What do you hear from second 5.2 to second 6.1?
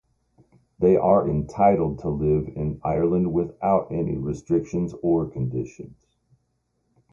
conditions.